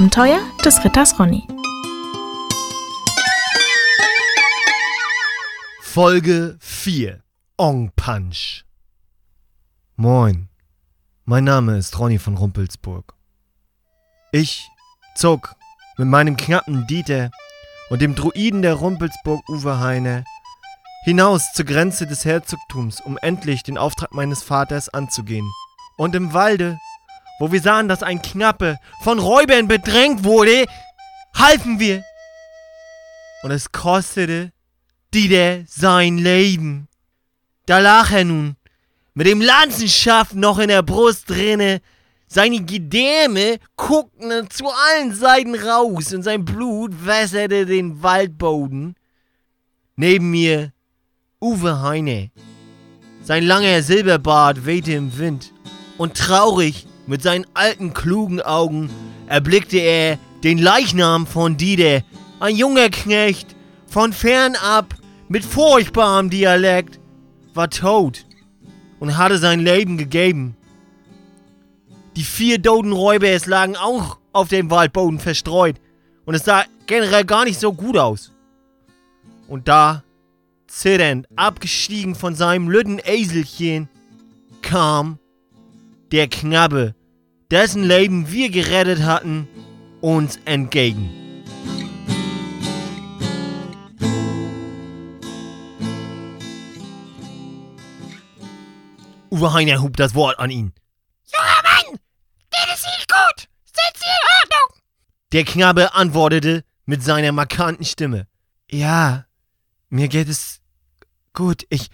[0.00, 1.46] Abenteuer des Ritters Ronny.
[5.82, 7.22] Folge 4
[7.58, 8.64] Ong Punch
[9.96, 10.48] Moin,
[11.26, 13.12] mein Name ist Ronny von Rumpelsburg.
[14.32, 14.70] Ich
[15.16, 15.54] zog
[15.98, 17.30] mit meinem knappen Dieter
[17.90, 20.24] und dem Druiden der Rumpelsburg Uwe Heine
[21.04, 25.50] hinaus zur Grenze des Herzogtums, um endlich den Auftrag meines Vaters anzugehen.
[25.98, 26.78] Und im Walde,
[27.40, 30.66] wo wir sahen, dass ein Knappe von Räubern bedrängt wurde,
[31.34, 32.04] halfen wir.
[33.42, 34.52] Und es kostete
[35.12, 36.86] Dieter sein Leben.
[37.64, 38.56] Da lag er nun,
[39.14, 41.80] mit dem Lanzenschaft noch in der Brust drinne,
[42.26, 48.94] seine Gedärme guckten zu allen Seiten raus und sein Blut wässerte den Waldboden.
[49.96, 50.72] Neben mir
[51.40, 52.30] Uwe Heine.
[53.22, 55.52] Sein langer Silberbart wehte im Wind
[55.96, 58.88] und traurig mit seinen alten klugen Augen
[59.26, 62.04] erblickte er den Leichnam von Dieter,
[62.38, 63.56] ein junger Knecht,
[63.88, 64.94] von fernab,
[65.28, 67.00] mit furchtbarem Dialekt,
[67.52, 68.26] war tot
[69.00, 70.56] und hatte sein Leben gegeben.
[72.14, 75.80] Die vier toten Räuber lagen auch auf dem Waldboden verstreut
[76.26, 78.30] und es sah generell gar nicht so gut aus.
[79.48, 80.04] Und da
[80.68, 83.88] zitternd abgestiegen von seinem lütten Eselchen,
[84.62, 85.18] kam
[86.12, 86.94] der Knabe,
[87.50, 89.48] dessen Leben wir gerettet hatten,
[90.00, 91.16] uns entgegen.
[99.30, 100.72] Uwe Heiner hub das Wort an ihn.
[101.32, 101.98] Junger Mann,
[102.50, 103.48] das ist nicht gut.
[103.64, 104.82] Setz sie in Ordnung.
[105.32, 108.26] Der Knabe antwortete mit seiner markanten Stimme.
[108.70, 109.26] Ja,
[109.88, 110.60] mir geht es
[111.32, 111.64] gut.
[111.70, 111.90] Ich,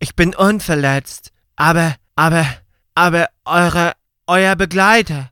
[0.00, 1.32] ich bin unverletzt.
[1.54, 2.46] Aber, aber,
[2.94, 3.92] aber eure,
[4.32, 5.30] euer Begleiter,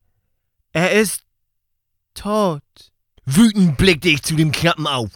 [0.74, 1.22] er ist
[2.12, 2.60] tot.
[3.24, 5.08] Wütend blickte ich zu dem Knappen auf.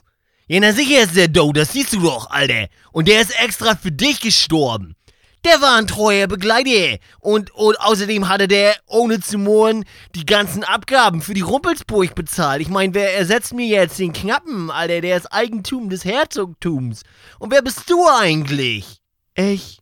[0.46, 2.68] Ja, na sicher ist der Doe, das siehst du doch, Alter.
[2.92, 4.96] Und der ist extra für dich gestorben.
[5.44, 6.96] Der war ein treuer Begleiter.
[7.20, 12.62] Und, und außerdem hatte der, ohne zu mohren, die ganzen Abgaben für die Rumpelsburg bezahlt.
[12.62, 15.02] Ich meine, wer ersetzt mir jetzt den Knappen, Alter?
[15.02, 17.02] Der ist Eigentum des Herzogtums.
[17.38, 19.02] Und wer bist du eigentlich?
[19.34, 19.78] Ich.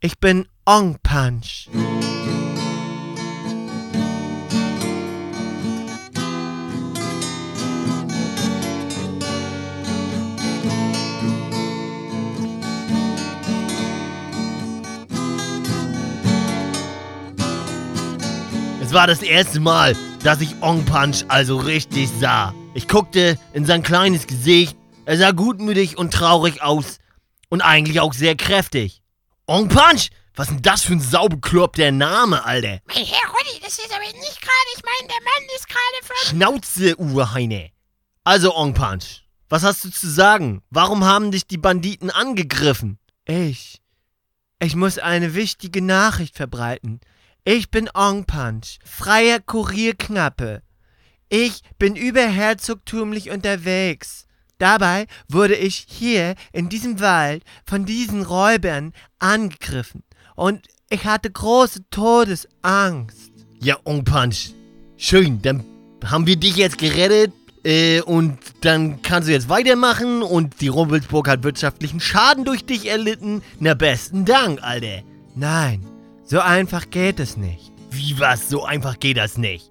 [0.00, 1.68] Ich bin Ong Punch.
[18.92, 22.54] Es war das erste Mal, dass ich Ong Punch also richtig sah.
[22.74, 24.76] Ich guckte in sein kleines Gesicht.
[25.06, 26.98] Er sah gutmütig und traurig aus.
[27.48, 29.00] Und eigentlich auch sehr kräftig.
[29.46, 30.10] Ong Punch?
[30.34, 32.80] Was ist denn das für ein saubekloppter Name, Alter?
[32.86, 34.70] Mein Herr Ronny, das ist aber nicht gerade.
[34.76, 36.16] Ich meine, der Mann ist gerade von.
[36.28, 37.70] Schnauze, Uwe Heine.
[38.24, 40.60] Also, Ong Punch, was hast du zu sagen?
[40.68, 42.98] Warum haben dich die Banditen angegriffen?
[43.24, 43.80] Ich.
[44.60, 47.00] Ich muss eine wichtige Nachricht verbreiten.
[47.44, 50.62] Ich bin Ong Punch, freier Kurierknappe.
[51.28, 54.28] Ich bin überherzogtumlich unterwegs.
[54.58, 60.04] Dabei wurde ich hier in diesem Wald von diesen Räubern angegriffen
[60.36, 63.32] und ich hatte große Todesangst.
[63.60, 64.52] Ja, Ong Punch,
[64.96, 65.64] schön, dann
[66.04, 67.32] haben wir dich jetzt gerettet
[67.64, 72.86] äh, und dann kannst du jetzt weitermachen und die Rumpelsburg hat wirtschaftlichen Schaden durch dich
[72.86, 73.42] erlitten.
[73.58, 75.02] Na besten Dank, Alter.
[75.34, 75.84] Nein,
[76.32, 77.72] so einfach geht es nicht.
[77.90, 78.48] Wie was?
[78.48, 79.70] So einfach geht das nicht.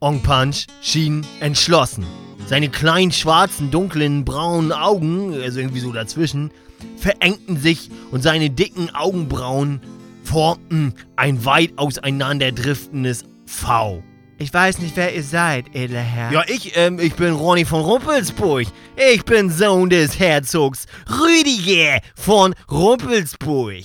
[0.00, 2.06] Ong Punch schien entschlossen.
[2.46, 6.50] Seine kleinen schwarzen, dunklen, braunen Augen, also irgendwie so dazwischen,
[6.96, 9.82] verengten sich und seine dicken Augenbrauen
[10.24, 14.02] formten ein weit auseinanderdriftendes V.
[14.38, 16.32] Ich weiß nicht, wer ihr seid, edler Herr.
[16.32, 18.66] Ja, ich, ähm, ich bin Ronny von Rumpelsburg.
[18.96, 23.84] Ich bin Sohn des Herzogs Rüdiger von Rumpelsburg.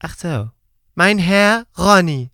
[0.00, 0.50] Ach so.
[0.94, 2.30] Mein Herr Ronny.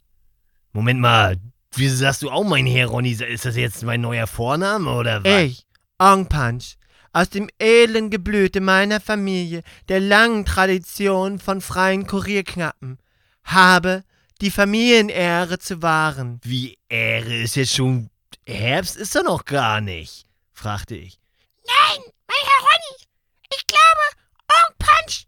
[0.73, 1.41] Moment mal,
[1.75, 3.13] wieso sagst du auch mein Herr Ronny?
[3.13, 5.43] Ist das jetzt mein neuer Vorname oder was?
[5.43, 5.67] Ich,
[5.99, 6.77] Ong Punch,
[7.13, 12.99] aus dem edlen Geblüte meiner Familie, der langen Tradition von freien Kurierknappen,
[13.45, 14.05] habe
[14.41, 16.41] die Familienehre zu wahren.
[16.43, 18.11] Wie Ehre ist jetzt schon
[18.47, 21.21] Herbst ist er noch gar nicht, fragte ich.
[21.65, 23.07] Nein, mein Herr Ronny.
[23.55, 24.07] Ich glaube,
[24.49, 25.27] Ong Punch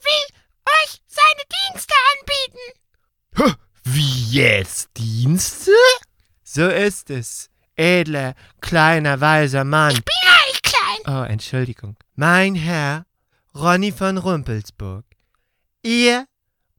[0.00, 0.35] will
[1.70, 3.56] Dienste anbieten.
[3.84, 4.90] Wie jetzt?
[4.96, 5.72] Dienste?
[6.42, 9.92] So ist es, edler, kleiner, weiser Mann.
[9.92, 11.22] Ich bin ja nicht klein.
[11.22, 11.96] Oh, Entschuldigung.
[12.14, 13.06] Mein Herr,
[13.54, 15.04] Ronny von Rumpelsburg.
[15.82, 16.26] Ihr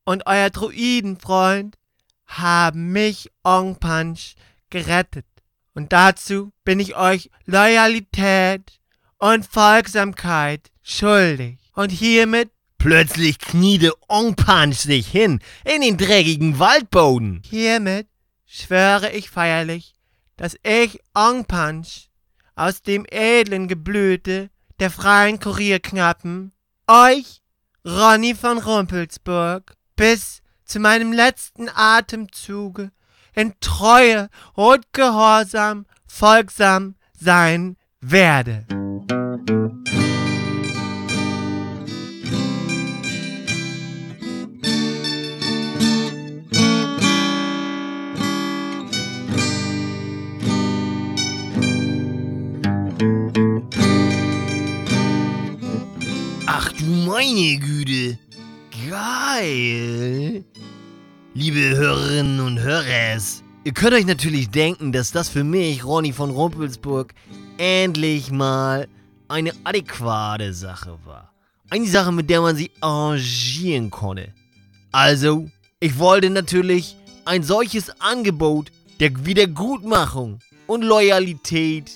[0.03, 1.77] und euer Druidenfreund
[2.25, 4.35] haben mich, Ong Punch,
[4.69, 5.25] gerettet
[5.73, 8.79] Und dazu bin ich euch Loyalität
[9.17, 11.59] und Folgsamkeit schuldig.
[11.73, 12.51] Und hiermit
[12.87, 17.41] Plötzlich kniete Ongpanch sich hin in den dreckigen Waldboden.
[17.43, 18.07] Hiermit
[18.45, 19.93] schwöre ich feierlich,
[20.37, 22.09] dass ich Ongpanch
[22.55, 24.49] aus dem edlen Geblüte
[24.79, 26.53] der freien Kurierknappen
[26.87, 27.41] euch,
[27.85, 32.91] Ronny von Rumpelsburg, bis zu meinem letzten Atemzuge
[33.35, 38.65] in Treue und Gehorsam folgsam sein werde.
[57.37, 58.17] Meine Güte.
[58.89, 60.43] Geil.
[61.35, 66.31] Liebe Hörerinnen und Hörers, ihr könnt euch natürlich denken, dass das für mich, Ronny von
[66.31, 67.13] Rumpelsburg,
[67.57, 68.87] endlich mal
[69.27, 71.31] eine adäquate Sache war.
[71.69, 74.33] Eine Sache, mit der man sich arrangieren konnte.
[74.91, 75.47] Also,
[75.79, 76.95] ich wollte natürlich
[77.25, 81.91] ein solches Angebot der Wiedergutmachung und Loyalität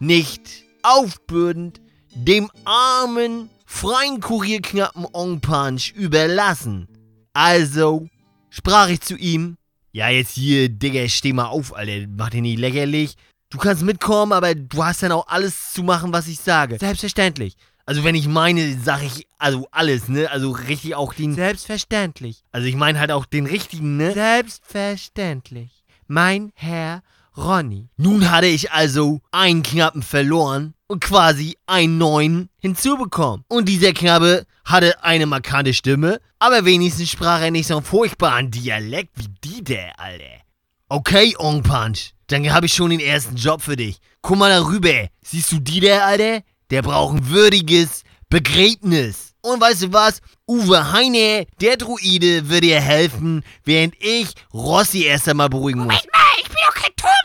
[0.00, 1.80] nicht aufbürdend
[2.16, 6.86] dem armen, freien Kurierknappen Ong Punch überlassen.
[7.32, 8.08] Also
[8.48, 9.56] sprach ich zu ihm,
[9.90, 13.16] ja jetzt hier, Digga, steh mal auf, Alter, mach dich nicht lächerlich.
[13.50, 16.78] Du kannst mitkommen, aber du hast dann auch alles zu machen, was ich sage.
[16.78, 17.56] Selbstverständlich.
[17.84, 20.30] Also wenn ich meine, sag ich also alles, ne?
[20.30, 21.34] Also richtig auch den...
[21.34, 22.44] Selbstverständlich.
[22.52, 24.12] Also ich meine halt auch den richtigen, ne?
[24.12, 25.84] Selbstverständlich.
[26.06, 27.02] Mein Herr
[27.36, 27.88] Ronny.
[27.96, 33.44] Nun hatte ich also einen Knappen verloren und quasi einen neuen hinzubekommen.
[33.48, 38.50] Und dieser Knabe hatte eine markante Stimme, aber wenigstens sprach er nicht so einen furchtbaren
[38.50, 40.42] Dialekt wie die der, Alter.
[40.88, 43.98] Okay, Ong Punch, dann habe ich schon den ersten Job für dich.
[44.22, 45.08] Guck mal darüber.
[45.22, 46.42] Siehst du die der, Alter?
[46.70, 49.34] Der braucht ein würdiges Begräbnis.
[49.42, 50.20] Und weißt du was?
[50.48, 55.88] Uwe Heine, der Druide, wird dir helfen, während ich Rossi erst einmal beruhigen muss.
[55.88, 57.23] Moment mal, ich bin doch kein Totengräber,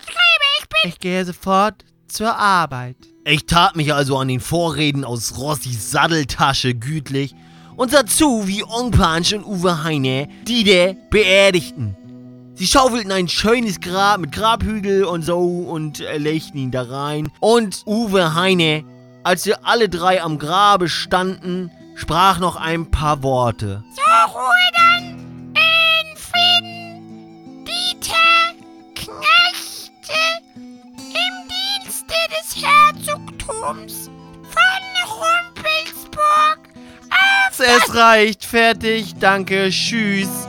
[0.84, 2.98] ich gehe sofort zur Arbeit.
[3.26, 7.36] Ich tat mich also an den Vorreden aus Rossis Satteltasche gütlich
[7.76, 11.96] und sah zu, wie Ongpanch und Uwe Heine die der beerdigten.
[12.56, 17.30] Sie schaufelten ein schönes Grab mit Grabhügel und so und legten ihn da rein.
[17.40, 18.84] Und Uwe Heine,
[19.24, 23.84] als wir alle drei am Grabe standen, sprach noch ein paar Worte.
[23.96, 24.02] So,
[24.34, 24.89] Ruhe dann!
[33.70, 34.10] Herzogtums
[34.42, 34.82] von
[35.54, 36.60] Rumpelsburg.
[37.60, 40.49] Es reicht, fertig, danke, tschüss.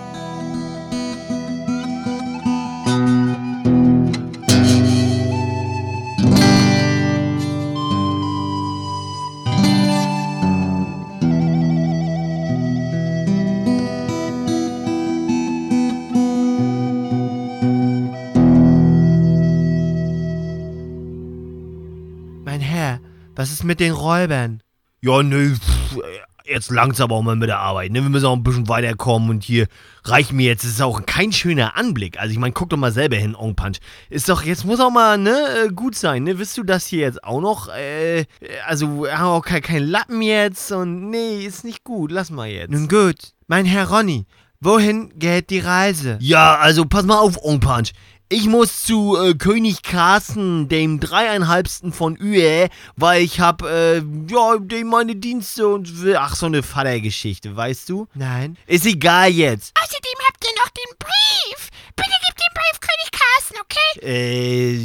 [23.61, 24.62] Ist mit den Räubern?
[25.03, 25.99] Ja, ne, pff,
[26.47, 28.03] jetzt langsam auch mal mit der Arbeit, ne?
[28.03, 29.67] Wir müssen auch ein bisschen weiterkommen und hier
[30.05, 30.65] reicht mir jetzt.
[30.65, 32.19] Das ist auch kein schöner Anblick.
[32.19, 33.79] Also ich meine, guck doch mal selber hin, Ong Punch.
[34.08, 36.39] Ist doch, jetzt muss auch mal, ne, äh, gut sein, ne?
[36.39, 37.69] Wisst du das hier jetzt auch noch?
[37.69, 38.25] Äh,
[38.67, 42.11] also, wir haben auch kein, kein Lappen jetzt und nee, ist nicht gut.
[42.11, 42.70] Lass mal jetzt.
[42.70, 44.25] Nun gut, mein Herr Ronny,
[44.61, 46.17] wohin geht die Reise?
[46.23, 47.93] Ja, also pass mal auf, Ong Punch.
[48.32, 54.56] Ich muss zu äh, König Carsten, dem dreieinhalbsten von Üe, weil ich hab, äh, ja,
[54.60, 58.06] dem meine Dienste und will, ach, so eine Vatergeschichte, weißt du?
[58.15, 59.72] Nein, Ist egal jetzt.
[59.82, 61.70] Außerdem habt ihr noch den Brief.
[61.96, 64.06] Bitte gebt den Brief König Carsten, okay?
[64.06, 64.77] Äh,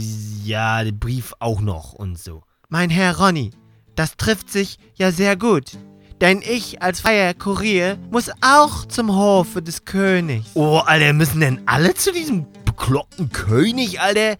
[0.44, 2.42] ja, der Brief auch noch und so.
[2.70, 3.52] mein Herr Ronny,
[3.96, 5.78] das trifft sich ja sehr gut.
[6.20, 10.50] Denn ich als freier Kurier muss auch zum Hofe des Königs.
[10.56, 14.38] Oh, Alter, müssen denn alle zu diesem bekloppten König, Alter?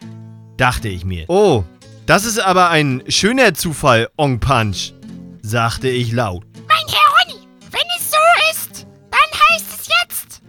[0.58, 1.26] Dachte ich mir.
[1.30, 1.64] Oh,
[2.06, 4.94] das ist aber ein schöner Zufall, Ong Punch.
[5.42, 6.44] Sagte ich laut.
[6.68, 8.18] Mein Herr Ronny, wenn es so
[8.52, 10.42] ist, dann heißt es jetzt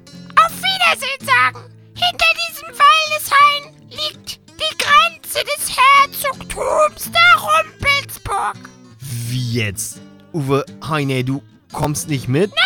[0.45, 1.71] auf Wiedersehen sagen.
[1.95, 8.57] Hinter diesem Waldeshain liegt die Grenze des Herzogtums der Rumpelsburg.
[9.01, 10.01] Wie jetzt?
[10.33, 12.51] Uwe Heine, du kommst nicht mit?
[12.51, 12.66] Nein,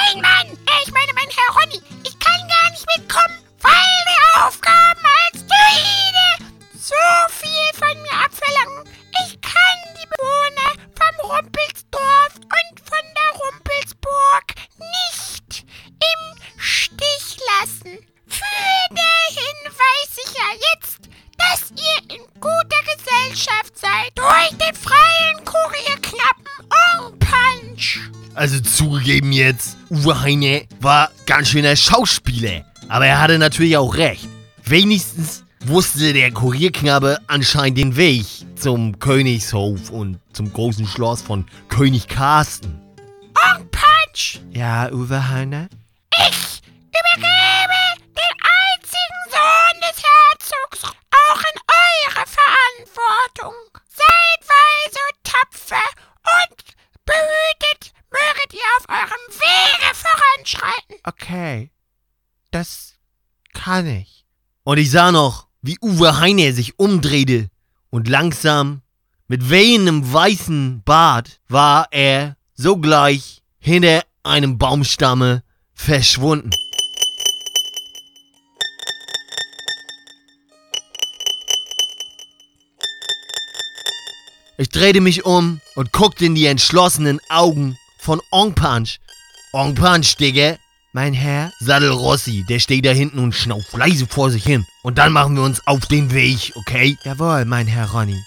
[29.90, 32.64] Uwe Heine war ganz schöner Schauspieler.
[32.88, 34.28] Aber er hatte natürlich auch recht.
[34.64, 42.08] Wenigstens wusste der Kurierknabe anscheinend den Weg zum Königshof und zum großen Schloss von König
[42.08, 42.80] Carsten.
[43.56, 45.68] Onk Punch, Ja, Uwe Heine?
[63.70, 64.26] Kann ich.
[64.64, 67.50] Und ich sah noch, wie Uwe Heine sich umdrehte
[67.90, 68.82] und langsam,
[69.28, 76.50] mit wehendem weißen Bart, war er sogleich hinter einem Baumstamme verschwunden.
[84.58, 88.98] Ich drehte mich um und guckte in die entschlossenen Augen von Ong Punch.
[89.52, 90.58] Ong Punch, Digga,
[90.92, 91.52] Mein Herr?
[91.60, 94.66] Sattel Rossi, der steht da hinten und schnauft leise vor sich hin.
[94.82, 96.98] Und dann machen wir uns auf den Weg, okay?
[97.04, 98.20] Jawohl, mein Herr Ronny.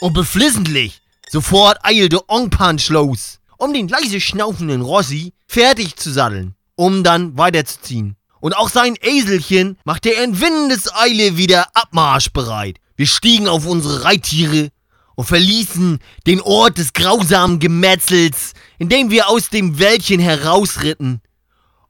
[0.00, 6.56] Und beflissentlich, sofort eilte Ong Punch los, um den leise schnaufenden Rossi fertig zu satteln,
[6.74, 8.16] um dann weiterzuziehen.
[8.40, 12.78] Und auch sein Eselchen machte er in Windeseile wieder abmarschbereit.
[12.96, 14.70] Wir stiegen auf unsere Reittiere
[15.14, 21.20] und verließen den Ort des grausamen Gemetzels, indem wir aus dem Wäldchen herausritten.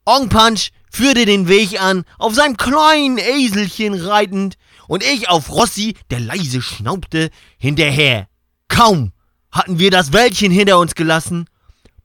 [0.09, 5.97] Ong Punch führte den Weg an, auf seinem kleinen Eselchen reitend, und ich auf Rossi,
[6.11, 8.27] der leise schnaubte, hinterher.
[8.69, 9.13] Kaum
[9.53, 11.45] hatten wir das Wäldchen hinter uns gelassen,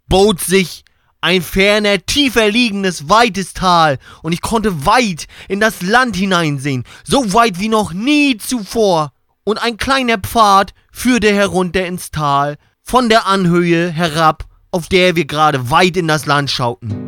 [0.10, 0.84] bot sich
[1.22, 7.32] ein ferner, tiefer liegendes, weites Tal, und ich konnte weit in das Land hineinsehen, so
[7.32, 9.14] weit wie noch nie zuvor.
[9.46, 15.24] Und ein kleiner Pfad führte herunter ins Tal, von der Anhöhe herab, auf der wir
[15.24, 17.03] gerade weit in das Land schauten.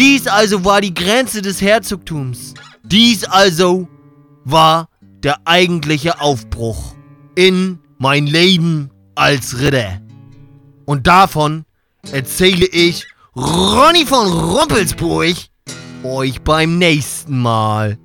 [0.00, 2.54] Dies also war die Grenze des Herzogtums.
[2.82, 3.86] Dies also
[4.46, 4.88] war
[5.22, 6.94] der eigentliche Aufbruch
[7.34, 10.00] in mein Leben als Ritter.
[10.86, 11.66] Und davon
[12.12, 15.36] erzähle ich Ronny von Rumpelsburg
[16.02, 17.98] euch beim nächsten Mal.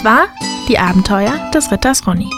[0.00, 0.28] Das war
[0.66, 2.30] die Abenteuer des Ritters Ronny.